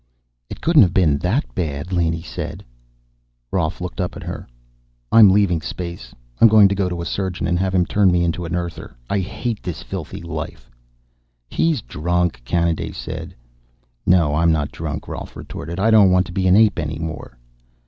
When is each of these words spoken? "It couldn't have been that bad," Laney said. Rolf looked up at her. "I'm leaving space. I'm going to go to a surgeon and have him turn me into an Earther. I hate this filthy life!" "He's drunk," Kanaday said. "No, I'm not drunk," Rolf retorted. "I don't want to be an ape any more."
"It 0.49 0.61
couldn't 0.61 0.81
have 0.81 0.95
been 0.95 1.19
that 1.19 1.53
bad," 1.53 1.93
Laney 1.93 2.23
said. 2.23 2.63
Rolf 3.51 3.79
looked 3.79 4.01
up 4.01 4.17
at 4.17 4.23
her. 4.23 4.47
"I'm 5.11 5.29
leaving 5.29 5.61
space. 5.61 6.15
I'm 6.39 6.47
going 6.47 6.67
to 6.69 6.73
go 6.73 6.89
to 6.89 7.03
a 7.03 7.05
surgeon 7.05 7.45
and 7.45 7.59
have 7.59 7.75
him 7.75 7.85
turn 7.85 8.11
me 8.11 8.23
into 8.23 8.45
an 8.45 8.55
Earther. 8.55 8.95
I 9.11 9.19
hate 9.19 9.61
this 9.61 9.83
filthy 9.83 10.23
life!" 10.23 10.71
"He's 11.51 11.83
drunk," 11.83 12.41
Kanaday 12.45 12.93
said. 12.95 13.35
"No, 14.03 14.33
I'm 14.33 14.51
not 14.51 14.71
drunk," 14.71 15.07
Rolf 15.07 15.35
retorted. 15.35 15.79
"I 15.79 15.91
don't 15.91 16.09
want 16.09 16.25
to 16.25 16.31
be 16.31 16.47
an 16.47 16.55
ape 16.55 16.79
any 16.79 16.97
more." 16.97 17.37